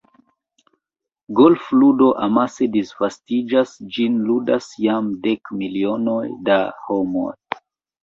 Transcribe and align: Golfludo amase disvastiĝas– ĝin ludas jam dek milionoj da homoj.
Golfludo 1.39 2.07
amase 2.29 2.69
disvastiĝas– 2.77 3.77
ĝin 3.99 4.19
ludas 4.33 4.73
jam 4.89 5.15
dek 5.29 5.57
milionoj 5.63 6.21
da 6.53 6.61
homoj. 6.85 7.33